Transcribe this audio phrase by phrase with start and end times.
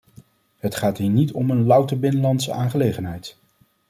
[0.57, 3.37] Het gaat hier niet om een louter binnenlandse aangelegenheid.